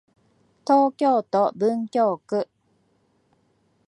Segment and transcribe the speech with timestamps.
[0.65, 2.49] 東京都文京区